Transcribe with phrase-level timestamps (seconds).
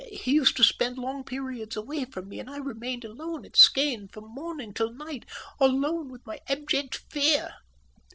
[0.11, 4.07] He used to spend long periods away from me, and I remained alone at Skene
[4.07, 5.27] from morning till night,
[5.59, 7.53] alone with my abject fear.